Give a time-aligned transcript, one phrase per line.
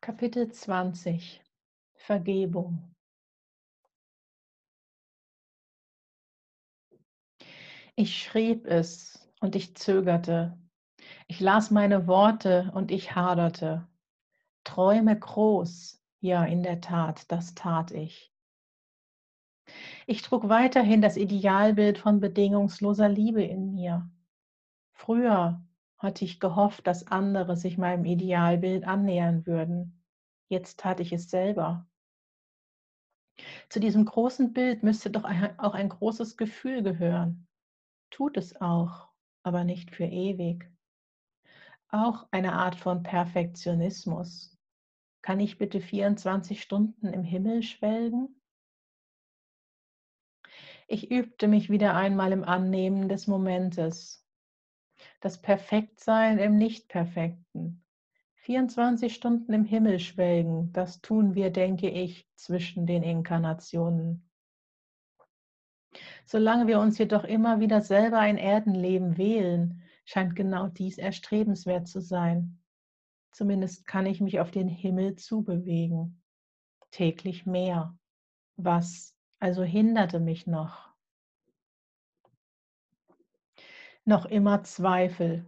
[0.00, 1.42] Kapitel 20
[1.96, 2.94] Vergebung
[7.96, 10.56] Ich schrieb es und ich zögerte.
[11.26, 13.88] Ich las meine Worte und ich haderte.
[14.62, 18.32] Träume groß, ja in der Tat, das tat ich.
[20.06, 24.08] Ich trug weiterhin das Idealbild von bedingungsloser Liebe in mir.
[24.92, 25.60] Früher
[25.98, 30.04] hatte ich gehofft, dass andere sich meinem Idealbild annähern würden.
[30.48, 31.88] Jetzt tat ich es selber.
[33.68, 35.24] Zu diesem großen Bild müsste doch
[35.58, 37.46] auch ein großes Gefühl gehören.
[38.10, 39.08] Tut es auch,
[39.42, 40.70] aber nicht für ewig.
[41.90, 44.56] Auch eine Art von Perfektionismus.
[45.22, 48.40] Kann ich bitte 24 Stunden im Himmel schwelgen?
[50.86, 54.26] Ich übte mich wieder einmal im Annehmen des Momentes.
[55.20, 57.84] Das Perfektsein im Nichtperfekten.
[58.36, 64.28] 24 Stunden im Himmel schwelgen, das tun wir, denke ich, zwischen den Inkarnationen.
[66.24, 72.00] Solange wir uns jedoch immer wieder selber ein Erdenleben wählen, scheint genau dies erstrebenswert zu
[72.00, 72.62] sein.
[73.32, 76.22] Zumindest kann ich mich auf den Himmel zubewegen.
[76.90, 77.98] Täglich mehr.
[78.56, 80.87] Was also hinderte mich noch?
[84.08, 85.44] Noch immer Zweifel.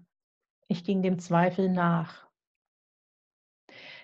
[0.68, 2.28] Ich ging dem Zweifel nach.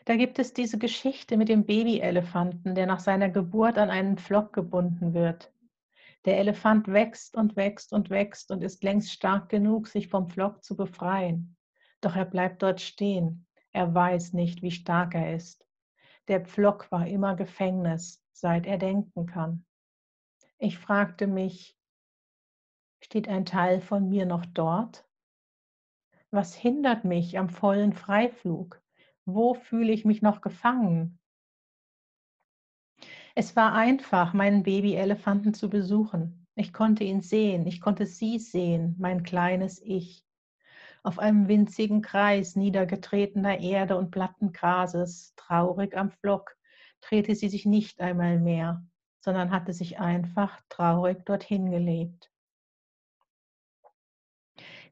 [0.07, 4.55] Da gibt es diese Geschichte mit dem Babyelefanten, der nach seiner Geburt an einen Pflock
[4.55, 5.53] gebunden wird.
[6.25, 10.65] Der Elefant wächst und wächst und wächst und ist längst stark genug, sich vom Pflock
[10.65, 11.59] zu befreien.
[12.01, 13.47] Doch er bleibt dort stehen.
[13.73, 15.67] Er weiß nicht, wie stark er ist.
[16.29, 19.67] Der Pflock war immer Gefängnis, seit er denken kann.
[20.57, 21.76] Ich fragte mich,
[23.07, 25.05] steht ein Teil von mir noch dort?
[26.33, 28.83] Was hindert mich am vollen Freiflug?
[29.25, 31.21] Wo fühle ich mich noch gefangen?
[33.37, 36.49] Es war einfach, meinen Babyelefanten zu besuchen.
[36.57, 40.25] Ich konnte ihn sehen, ich konnte sie sehen, mein kleines Ich.
[41.05, 46.57] Auf einem winzigen Kreis niedergetretener Erde und Plattengrases, traurig am Flock,
[47.03, 48.85] drehte sie sich nicht einmal mehr,
[49.21, 52.33] sondern hatte sich einfach traurig dorthin gelebt.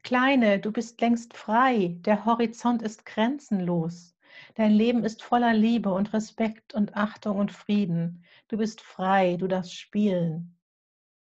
[0.04, 4.14] Kleine, du bist längst frei, der Horizont ist grenzenlos.
[4.54, 8.22] Dein Leben ist voller Liebe und Respekt und Achtung und Frieden.
[8.48, 10.58] Du bist frei, du darfst spielen.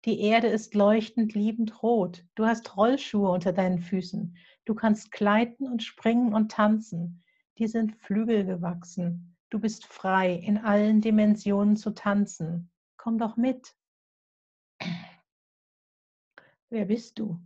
[0.07, 2.25] Die Erde ist leuchtend liebend rot.
[2.35, 4.39] Du hast Rollschuhe unter deinen Füßen.
[4.65, 7.23] Du kannst gleiten und springen und tanzen.
[7.59, 9.37] Dir sind Flügel gewachsen.
[9.51, 12.71] Du bist frei, in allen Dimensionen zu tanzen.
[12.97, 13.77] Komm doch mit.
[16.71, 17.39] Wer bist du?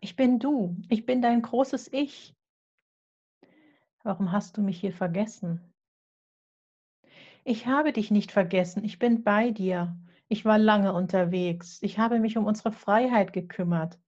[0.00, 2.34] Ich bin du, ich bin dein großes Ich.
[4.02, 5.60] Warum hast du mich hier vergessen?
[7.44, 9.96] Ich habe dich nicht vergessen, ich bin bei dir.
[10.28, 14.00] Ich war lange unterwegs, ich habe mich um unsere Freiheit gekümmert.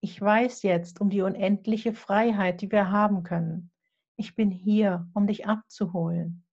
[0.00, 3.70] Ich weiß jetzt um die unendliche Freiheit, die wir haben können.
[4.16, 6.45] Ich bin hier, um dich abzuholen.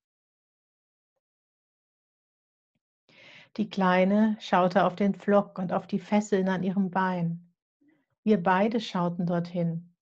[3.57, 7.53] Die Kleine schaute auf den Pflock und auf die Fesseln an ihrem Bein.
[8.23, 9.93] Wir beide schauten dorthin.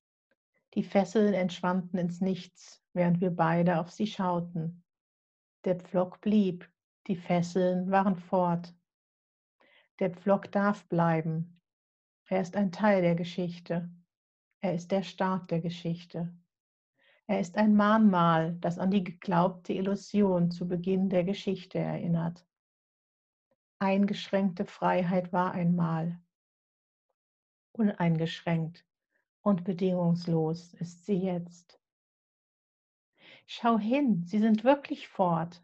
[0.73, 4.85] Die Fesseln entschwanden ins Nichts, während wir beide auf sie schauten.
[5.66, 6.69] Der Pflock blieb,
[7.07, 8.73] die Fesseln waren fort.
[10.00, 11.59] Der Pflock darf bleiben.
[12.28, 13.90] Er ist ein Teil der Geschichte.
[14.61, 16.34] Er ist der Start der Geschichte.
[17.28, 22.45] Er ist ein Mahnmal, das an die geglaubte Illusion zu Beginn der Geschichte erinnert.
[23.81, 26.22] Eingeschränkte Freiheit war einmal,
[27.72, 28.86] Uneingeschränkt
[29.42, 31.80] und bedingungslos ist sie jetzt.
[33.47, 35.64] Schau hin, sie sind wirklich fort.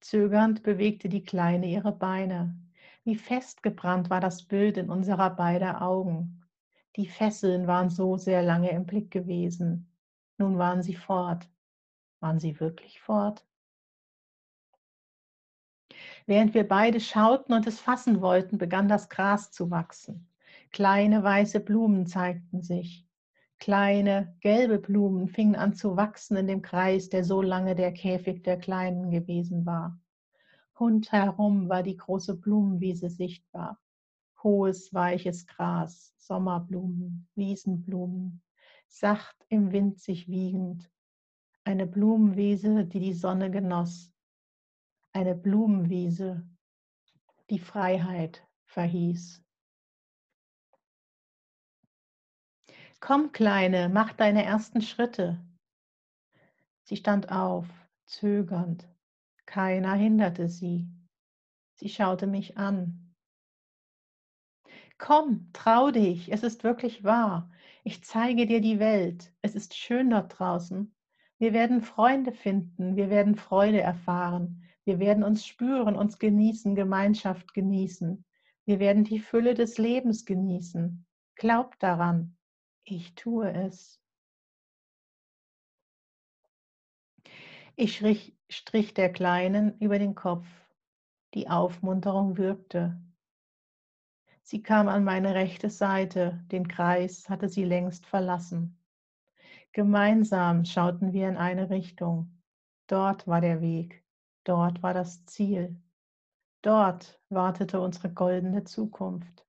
[0.00, 2.58] Zögernd bewegte die Kleine ihre Beine.
[3.04, 6.42] Wie festgebrannt war das Bild in unserer beider Augen.
[6.96, 9.88] Die Fesseln waren so sehr lange im Blick gewesen.
[10.36, 11.48] Nun waren sie fort.
[12.18, 13.46] Waren sie wirklich fort?
[16.26, 20.28] Während wir beide schauten und es fassen wollten, begann das Gras zu wachsen.
[20.70, 23.06] Kleine weiße Blumen zeigten sich.
[23.58, 28.42] Kleine gelbe Blumen fingen an zu wachsen in dem Kreis, der so lange der Käfig
[28.42, 29.98] der Kleinen gewesen war.
[30.78, 33.80] Rundherum war die große Blumenwiese sichtbar.
[34.42, 38.42] Hohes, weiches Gras, Sommerblumen, Wiesenblumen,
[38.86, 40.88] sacht im Wind sich wiegend.
[41.64, 44.12] Eine Blumenwiese, die die Sonne genoss,
[45.12, 46.48] eine Blumenwiese,
[47.50, 49.42] die Freiheit verhieß.
[53.00, 55.44] Komm, Kleine, mach deine ersten Schritte.
[56.82, 57.66] Sie stand auf,
[58.06, 58.88] zögernd.
[59.46, 60.88] Keiner hinderte sie.
[61.74, 63.14] Sie schaute mich an.
[64.98, 67.50] Komm, trau dich, es ist wirklich wahr.
[67.84, 69.32] Ich zeige dir die Welt.
[69.42, 70.92] Es ist schön dort draußen.
[71.38, 74.67] Wir werden Freunde finden, wir werden Freude erfahren.
[74.88, 78.24] Wir werden uns spüren, uns genießen, Gemeinschaft genießen.
[78.64, 81.04] Wir werden die Fülle des Lebens genießen.
[81.34, 82.38] Glaub daran,
[82.84, 84.00] ich tue es.
[87.76, 90.46] Ich strich, strich der Kleinen über den Kopf.
[91.34, 92.98] Die Aufmunterung wirkte.
[94.40, 98.80] Sie kam an meine rechte Seite, den Kreis hatte sie längst verlassen.
[99.72, 102.40] Gemeinsam schauten wir in eine Richtung.
[102.86, 104.02] Dort war der Weg,
[104.48, 105.80] dort war das Ziel.
[106.62, 109.46] Dort wartete unsere goldene Zukunft.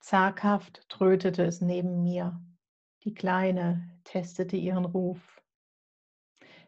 [0.00, 2.42] Zaghaft trötete es neben mir.
[3.04, 5.40] Die Kleine testete ihren Ruf.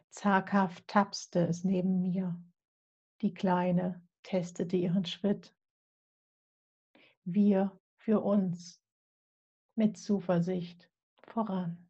[0.09, 2.41] Zaghaft tapste es neben mir.
[3.21, 5.53] Die Kleine testete ihren Schritt.
[7.25, 8.81] Wir für uns
[9.75, 10.89] mit Zuversicht
[11.23, 11.84] voran.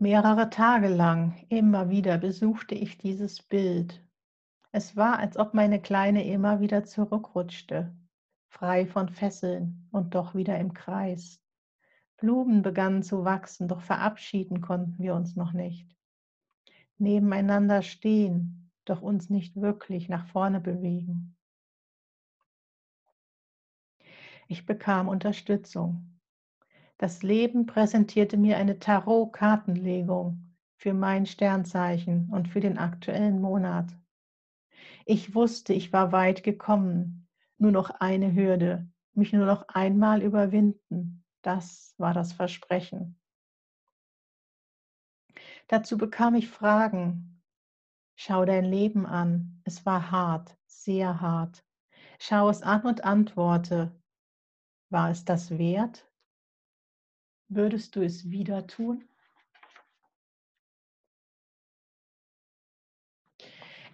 [0.00, 4.00] Mehrere Tage lang, immer wieder besuchte ich dieses Bild.
[4.70, 7.92] Es war, als ob meine Kleine immer wieder zurückrutschte,
[8.48, 11.42] frei von Fesseln und doch wieder im Kreis.
[12.16, 15.96] Blumen begannen zu wachsen, doch verabschieden konnten wir uns noch nicht.
[16.98, 21.36] Nebeneinander stehen, doch uns nicht wirklich nach vorne bewegen.
[24.46, 26.17] Ich bekam Unterstützung.
[26.98, 33.96] Das Leben präsentierte mir eine Tarot-Kartenlegung für mein Sternzeichen und für den aktuellen Monat.
[35.06, 41.24] Ich wusste, ich war weit gekommen, nur noch eine Hürde, mich nur noch einmal überwinden.
[41.42, 43.20] Das war das Versprechen.
[45.68, 47.42] Dazu bekam ich Fragen.
[48.16, 49.60] Schau dein Leben an.
[49.62, 51.64] Es war hart, sehr hart.
[52.18, 53.94] Schau es an und antworte.
[54.90, 56.07] War es das wert?
[57.48, 59.04] Würdest du es wieder tun?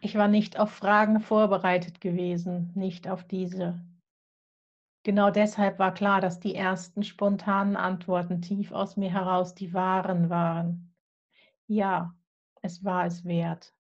[0.01, 3.81] Ich war nicht auf Fragen vorbereitet gewesen, nicht auf diese.
[5.05, 10.31] Genau deshalb war klar, dass die ersten spontanen Antworten tief aus mir heraus die wahren
[10.31, 10.95] waren.
[11.67, 12.17] Ja,
[12.61, 13.75] es war es wert.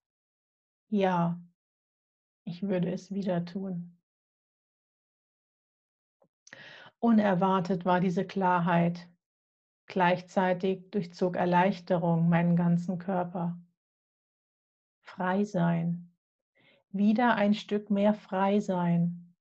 [0.88, 1.40] Ja,
[2.44, 3.98] ich würde es wieder tun.
[7.00, 9.08] Unerwartet war diese Klarheit.
[9.86, 13.58] Gleichzeitig durchzog Erleichterung meinen ganzen Körper.
[15.02, 16.10] Frei sein,
[16.90, 19.34] wieder ein Stück mehr frei sein.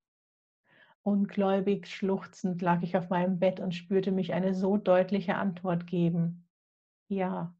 [1.03, 6.47] Ungläubig schluchzend lag ich auf meinem Bett und spürte mich eine so deutliche Antwort geben.
[7.07, 7.53] Ja,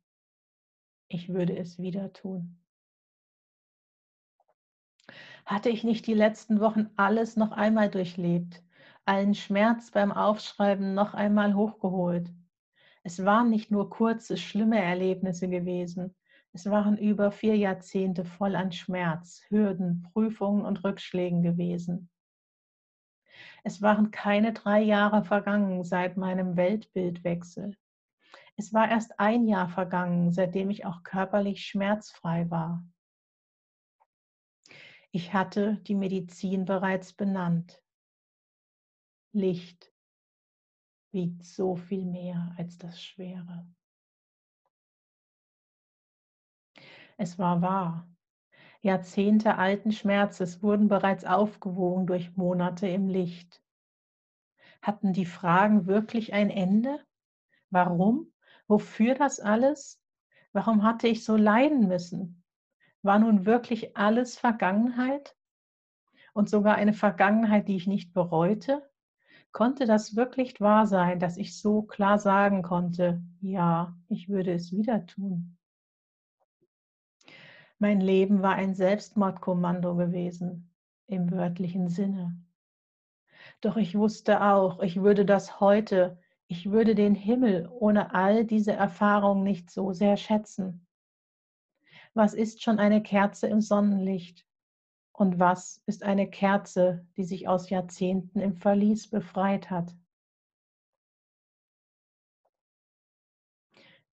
[1.10, 2.60] ich würde es wieder tun.
[5.46, 8.64] Hatte ich nicht die letzten Wochen alles noch einmal durchlebt,
[9.06, 12.32] allen Schmerz beim Aufschreiben noch einmal hochgeholt?
[13.04, 16.16] Es waren nicht nur kurze, schlimme Erlebnisse gewesen,
[16.56, 22.12] es waren über vier Jahrzehnte voll an Schmerz, Hürden, Prüfungen und Rückschlägen gewesen.
[23.64, 27.76] Es waren keine drei Jahre vergangen seit meinem Weltbildwechsel.
[28.56, 32.86] Es war erst ein Jahr vergangen, seitdem ich auch körperlich schmerzfrei war.
[35.12, 37.82] Ich hatte die Medizin bereits benannt.
[39.32, 39.93] Licht
[41.14, 43.68] wiegt so viel mehr als das Schwere.
[47.18, 48.10] Es war wahr.
[48.82, 53.64] Jahrzehnte alten Schmerzes wurden bereits aufgewogen durch Monate im Licht.
[54.82, 57.00] Hatten die Fragen wirklich ein Ende?
[57.70, 58.34] Warum?
[58.68, 60.02] Wofür das alles?
[60.52, 62.44] Warum hatte ich so leiden müssen?
[63.02, 65.38] War nun wirklich alles Vergangenheit?
[66.34, 68.90] Und sogar eine Vergangenheit, die ich nicht bereute?
[69.54, 74.74] Konnte das wirklich wahr sein, dass ich so klar sagen konnte, ja, ich würde es
[74.74, 75.58] wieder tun?
[77.78, 80.74] Mein Leben war ein Selbstmordkommando gewesen,
[81.06, 82.36] im wörtlichen Sinne.
[83.62, 86.18] Doch ich wusste auch, ich würde das heute,
[86.48, 90.88] ich würde den Himmel ohne all diese Erfahrungen nicht so sehr schätzen.
[92.16, 94.48] Was ist schon eine Kerze im Sonnenlicht?
[95.14, 99.96] Und was ist eine Kerze, die sich aus Jahrzehnten im Verlies befreit hat?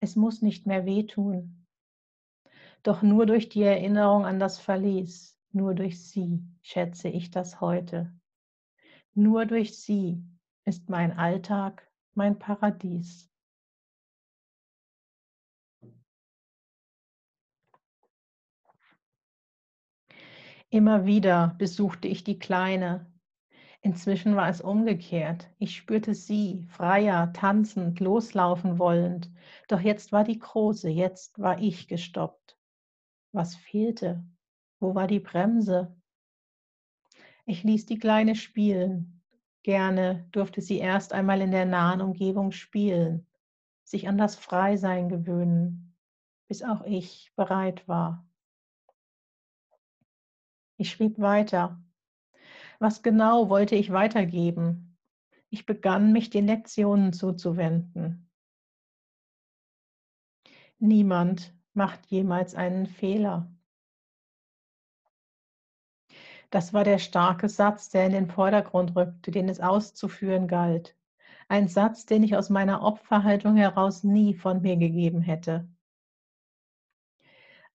[0.01, 1.67] Es muss nicht mehr wehtun,
[2.83, 8.13] Doch nur durch die Erinnerung an das Verlies, nur durch sie schätze ich das heute.
[9.15, 10.23] Nur durch sie
[10.65, 13.30] ist mein Alltag mein Paradies.
[20.73, 23.13] Immer wieder besuchte ich die Kleine.
[23.83, 25.51] Inzwischen war es umgekehrt.
[25.59, 29.33] Ich spürte sie, freier, tanzend, loslaufen wollend.
[29.67, 32.57] Doch jetzt war die Große, jetzt war ich gestoppt.
[33.33, 34.25] Was fehlte?
[34.79, 35.97] Wo war die Bremse?
[37.47, 39.23] Ich ließ die Kleine spielen.
[39.65, 43.27] Gerne durfte sie erst einmal in der nahen Umgebung spielen,
[43.83, 45.97] sich an das Freisein gewöhnen,
[46.47, 48.30] bis auch ich bereit war.
[50.81, 51.79] Ich schrieb weiter.
[52.79, 54.97] Was genau wollte ich weitergeben?
[55.51, 58.31] Ich begann, mich den Lektionen zuzuwenden.
[60.79, 63.55] Niemand macht jemals einen Fehler.
[66.49, 70.97] Das war der starke Satz, der in den Vordergrund rückte, den es auszuführen galt.
[71.49, 75.69] Ein Satz, den ich aus meiner Opferhaltung heraus nie von mir gegeben hätte.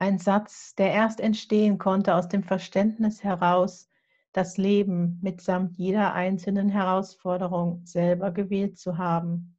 [0.04, 3.88] Ein Satz, der erst entstehen konnte aus dem Verständnis heraus,
[4.32, 9.56] das Leben mitsamt jeder einzelnen Herausforderung selber gewählt zu haben.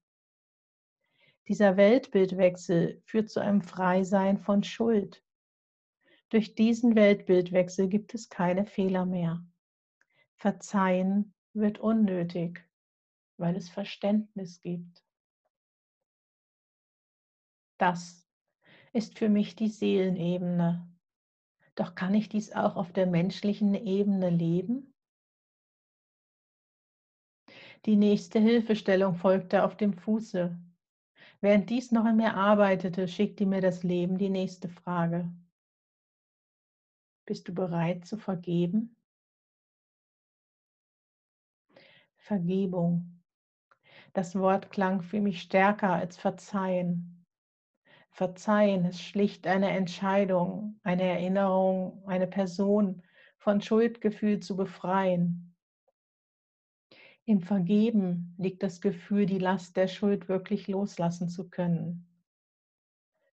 [1.47, 5.23] Dieser Weltbildwechsel führt zu einem Freisein von Schuld.
[6.29, 9.43] Durch diesen Weltbildwechsel gibt es keine Fehler mehr.
[10.35, 12.63] Verzeihen wird unnötig,
[13.37, 15.03] weil es Verständnis gibt.
[17.79, 18.24] Das
[18.95, 20.89] ist für mich die Seelenebene.
[21.75, 24.93] Doch kann ich dies auch auf der menschlichen Ebene leben?
[27.85, 30.57] Die nächste Hilfestellung folgte auf dem Fuße.
[31.41, 35.29] Während dies noch in mir arbeitete, schickte mir das Leben die nächste Frage.
[37.25, 38.95] Bist du bereit zu vergeben?
[42.15, 43.21] Vergebung.
[44.13, 47.24] Das Wort klang für mich stärker als Verzeihen.
[48.15, 53.03] Verzeihen ist schlicht eine Entscheidung, eine Erinnerung, eine Person
[53.37, 55.53] von Schuldgefühl zu befreien.
[57.25, 62.07] Im Vergeben liegt das Gefühl, die Last der Schuld wirklich loslassen zu können.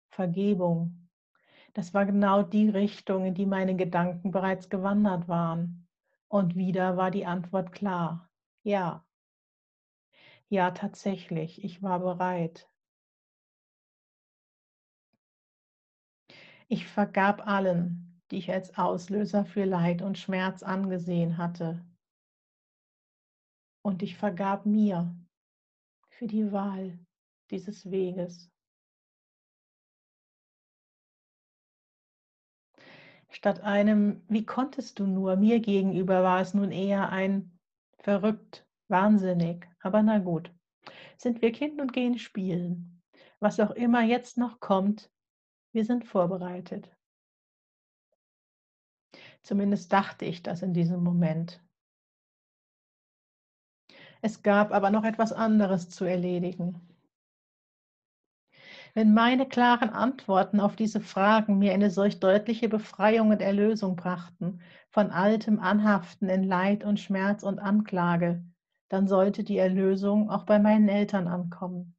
[0.09, 1.11] Vergebung,
[1.75, 5.87] das war genau die Richtung, in die meine Gedanken bereits gewandert waren.
[6.27, 8.31] Und wieder war die Antwort klar.
[8.63, 9.05] Ja.
[10.49, 12.67] Ja, tatsächlich, ich war bereit.
[16.73, 21.85] Ich vergab allen, die ich als Auslöser für Leid und Schmerz angesehen hatte.
[23.83, 25.13] Und ich vergab mir
[26.11, 26.97] für die Wahl
[27.51, 28.53] dieses Weges.
[33.31, 37.59] Statt einem, wie konntest du nur, mir gegenüber war es nun eher ein
[37.99, 40.55] verrückt, wahnsinnig, aber na gut.
[41.17, 43.03] Sind wir Kind und gehen spielen.
[43.41, 45.11] Was auch immer jetzt noch kommt,
[45.73, 46.91] wir sind vorbereitet.
[49.43, 51.63] Zumindest dachte ich das in diesem Moment.
[54.23, 56.81] Es gab aber noch etwas anderes zu erledigen.
[58.93, 64.61] Wenn meine klaren Antworten auf diese Fragen mir eine solch deutliche Befreiung und Erlösung brachten,
[64.91, 68.45] von altem Anhaften in Leid und Schmerz und Anklage,
[68.89, 71.95] dann sollte die Erlösung auch bei meinen Eltern ankommen.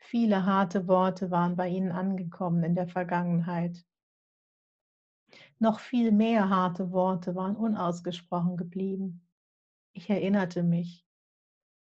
[0.00, 3.84] Viele harte Worte waren bei ihnen angekommen in der Vergangenheit.
[5.58, 9.28] Noch viel mehr harte Worte waren unausgesprochen geblieben.
[9.92, 11.06] Ich erinnerte mich.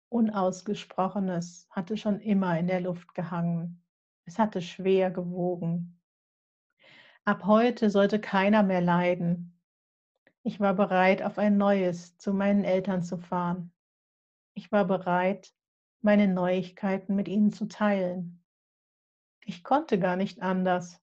[0.10, 3.84] Unausgesprochenes hatte schon immer in der Luft gehangen.
[4.26, 6.00] Es hatte schwer gewogen.
[7.26, 9.60] Ab heute sollte keiner mehr leiden.
[10.44, 13.72] Ich war bereit, auf ein neues zu meinen Eltern zu fahren.
[14.56, 15.54] Ich war bereit,
[16.02, 18.44] meine Neuigkeiten mit ihnen zu teilen.
[19.46, 21.02] Ich konnte gar nicht anders,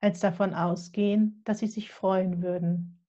[0.00, 3.02] als davon ausgehen, dass sie sich freuen würden.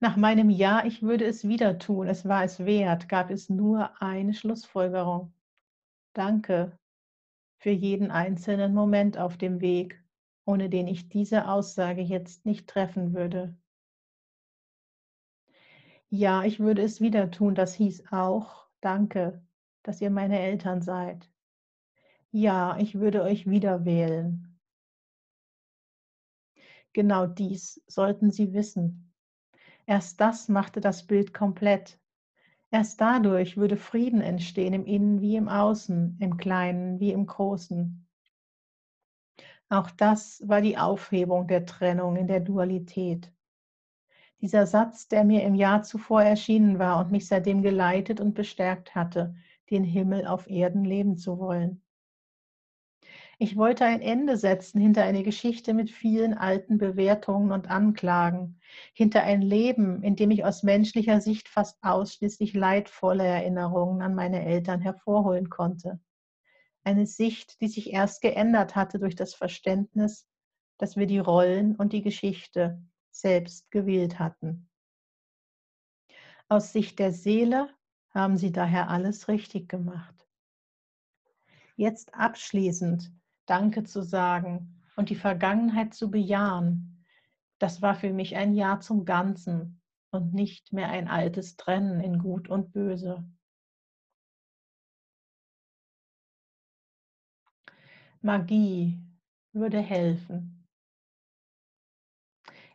[0.00, 4.02] Nach meinem Ja, ich würde es wieder tun, es war es wert, gab es nur
[4.02, 5.32] eine Schlussfolgerung.
[6.12, 6.78] Danke
[7.58, 10.02] für jeden einzelnen Moment auf dem Weg,
[10.44, 13.56] ohne den ich diese Aussage jetzt nicht treffen würde.
[16.16, 17.56] Ja, ich würde es wieder tun.
[17.56, 19.42] Das hieß auch, danke,
[19.82, 21.28] dass ihr meine Eltern seid.
[22.30, 24.60] Ja, ich würde euch wieder wählen.
[26.92, 29.12] Genau dies sollten Sie wissen.
[29.86, 31.98] Erst das machte das Bild komplett.
[32.70, 38.06] Erst dadurch würde Frieden entstehen im Innen wie im Außen, im Kleinen wie im Großen.
[39.68, 43.32] Auch das war die Aufhebung der Trennung in der Dualität.
[44.40, 48.94] Dieser Satz, der mir im Jahr zuvor erschienen war und mich seitdem geleitet und bestärkt
[48.94, 49.34] hatte,
[49.70, 51.82] den Himmel auf Erden leben zu wollen.
[53.38, 58.60] Ich wollte ein Ende setzen hinter eine Geschichte mit vielen alten Bewertungen und Anklagen,
[58.92, 64.44] hinter ein Leben, in dem ich aus menschlicher Sicht fast ausschließlich leidvolle Erinnerungen an meine
[64.44, 66.00] Eltern hervorholen konnte.
[66.84, 70.28] Eine Sicht, die sich erst geändert hatte durch das Verständnis,
[70.78, 72.82] dass wir die Rollen und die Geschichte
[73.14, 74.68] selbst gewählt hatten.
[76.48, 77.70] Aus Sicht der Seele
[78.10, 80.14] haben sie daher alles richtig gemacht.
[81.76, 83.12] Jetzt abschließend
[83.46, 87.04] Danke zu sagen und die Vergangenheit zu bejahen,
[87.58, 89.80] das war für mich ein Ja zum Ganzen
[90.10, 93.24] und nicht mehr ein altes Trennen in Gut und Böse.
[98.20, 98.98] Magie
[99.52, 100.63] würde helfen.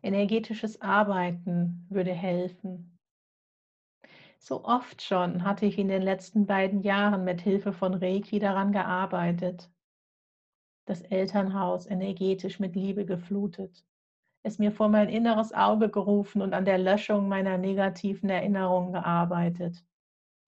[0.02, 2.98] Energetisches Arbeiten würde helfen.
[4.38, 8.72] So oft schon hatte ich in den letzten beiden Jahren mit Hilfe von Reiki daran
[8.72, 9.70] gearbeitet
[10.90, 13.86] das Elternhaus energetisch mit Liebe geflutet,
[14.42, 19.86] es mir vor mein inneres Auge gerufen und an der Löschung meiner negativen Erinnerungen gearbeitet.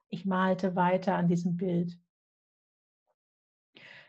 [0.10, 1.96] Ich malte weiter an diesem Bild.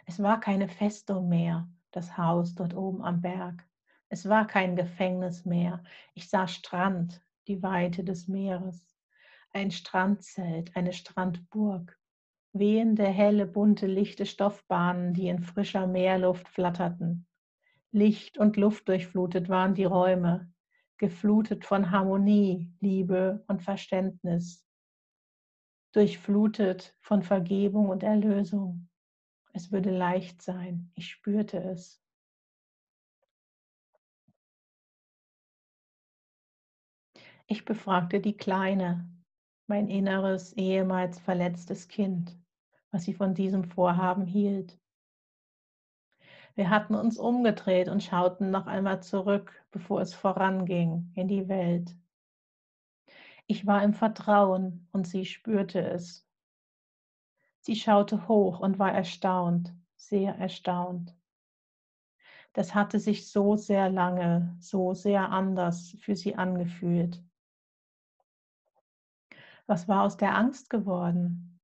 [0.07, 3.69] Es war keine Festung mehr, das Haus dort oben am Berg.
[4.13, 5.83] Es war kein Gefängnis mehr.
[6.13, 8.95] Ich sah Strand, die Weite des Meeres.
[9.55, 11.99] Ein Strandzelt, eine Strandburg
[12.53, 17.27] wehende, helle, bunte, lichte Stoffbahnen, die in frischer Meerluft flatterten.
[17.91, 20.53] Licht und Luft durchflutet waren die Räume,
[20.99, 24.63] geflutet von Harmonie, Liebe und Verständnis,
[25.93, 28.91] durchflutet von Vergebung und Erlösung.
[29.55, 32.02] Es würde leicht sein, ich spürte es.
[37.53, 39.07] Ich befragte die Kleine,
[39.67, 42.35] mein inneres, ehemals verletztes Kind
[42.93, 44.79] was sie von diesem Vorhaben hielt.
[46.55, 51.95] Wir hatten uns umgedreht und schauten noch einmal zurück, bevor es voranging in die Welt.
[53.47, 56.27] Ich war im Vertrauen und sie spürte es.
[57.61, 61.15] Sie schaute hoch und war erstaunt, sehr erstaunt.
[62.55, 67.23] Das hatte sich so sehr lange, so sehr anders für sie angefühlt.
[69.73, 71.59] Was war aus der Angst geworden?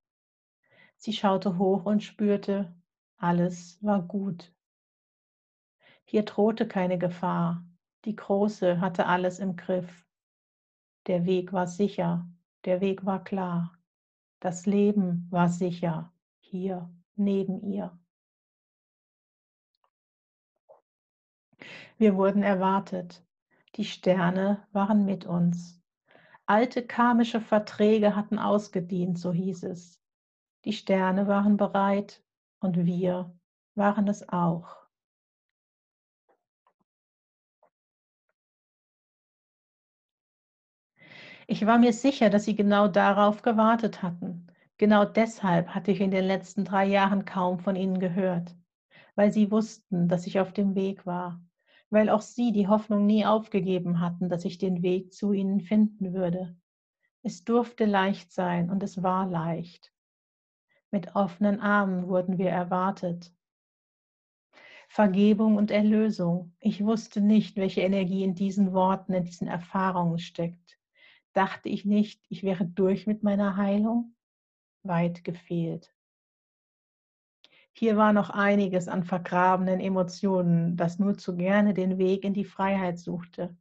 [0.96, 2.74] Sie schaute hoch und spürte,
[3.18, 4.50] alles war gut.
[6.04, 7.66] Hier drohte keine Gefahr.
[8.06, 10.06] Die Große hatte alles im Griff.
[11.06, 12.26] Der Weg war sicher,
[12.64, 13.78] der Weg war klar.
[14.40, 17.98] Das Leben war sicher, hier neben ihr.
[21.98, 23.22] Wir wurden erwartet.
[23.74, 25.77] Die Sterne waren mit uns.
[26.48, 30.00] Alte karmische Verträge hatten ausgedient, so hieß es.
[30.64, 32.24] Die Sterne waren bereit
[32.60, 33.38] und wir
[33.74, 34.76] waren es auch.
[41.46, 44.46] Ich war mir sicher, dass sie genau darauf gewartet hatten.
[44.78, 48.56] Genau deshalb hatte ich in den letzten drei Jahren kaum von ihnen gehört,
[49.16, 51.42] weil sie wussten, dass ich auf dem Weg war,
[51.90, 56.12] weil auch sie die Hoffnung nie aufgegeben hatten, dass ich den Weg zu ihnen finden
[56.12, 56.56] würde.
[57.22, 59.92] Es durfte leicht sein und es war leicht.
[60.90, 63.34] Mit offenen Armen wurden wir erwartet.
[64.88, 66.54] Vergebung und Erlösung.
[66.60, 70.78] Ich wusste nicht, welche Energie in diesen Worten, in diesen Erfahrungen steckt.
[71.34, 74.14] Dachte ich nicht, ich wäre durch mit meiner Heilung?
[74.82, 75.94] Weit gefehlt.
[77.78, 82.44] Hier war noch einiges an vergrabenen Emotionen, das nur zu gerne den Weg in die
[82.44, 83.56] Freiheit suchte.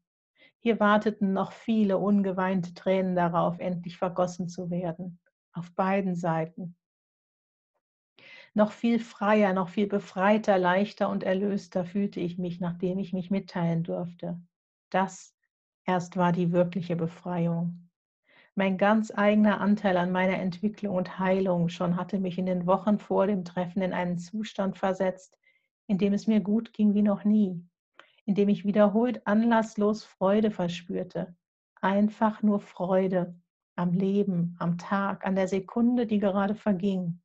[0.58, 5.20] Hier warteten noch viele ungeweinte Tränen darauf, endlich vergossen zu werden,
[5.54, 6.76] auf beiden Seiten
[8.56, 13.30] noch viel freier, noch viel befreiter, leichter und erlöster fühlte ich mich, nachdem ich mich
[13.30, 14.42] mitteilen durfte.
[14.90, 15.36] Das
[15.86, 17.87] erst war die wirkliche Befreiung.
[18.58, 22.98] Mein ganz eigener Anteil an meiner Entwicklung und Heilung schon hatte mich in den Wochen
[22.98, 25.38] vor dem Treffen in einen Zustand versetzt,
[25.86, 27.64] in dem es mir gut ging wie noch nie,
[28.26, 31.36] in dem ich wiederholt anlasslos Freude verspürte,
[31.82, 33.40] einfach nur Freude
[33.76, 37.22] am Leben, am Tag, an der Sekunde, die gerade verging.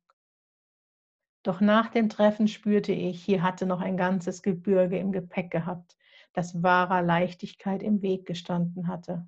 [1.41, 5.97] Doch nach dem Treffen spürte ich, hier hatte noch ein ganzes Gebirge im Gepäck gehabt,
[6.33, 9.27] das wahrer Leichtigkeit im Weg gestanden hatte.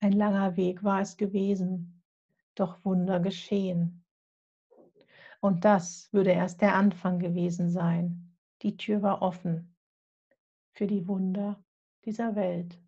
[0.00, 2.02] Ein langer Weg war es gewesen,
[2.54, 4.04] doch Wunder geschehen.
[5.40, 8.36] Und das würde erst der Anfang gewesen sein.
[8.62, 9.76] Die Tür war offen
[10.72, 11.62] für die Wunder
[12.04, 12.78] dieser Welt.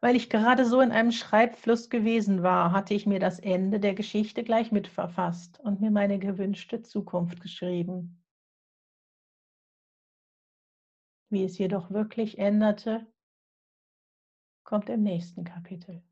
[0.00, 3.94] Weil ich gerade so in einem Schreibfluss gewesen war, hatte ich mir das Ende der
[3.94, 8.22] Geschichte gleich mitverfasst und mir meine gewünschte Zukunft geschrieben.
[11.30, 13.06] Wie es jedoch wirklich änderte,
[14.64, 16.02] kommt im nächsten Kapitel.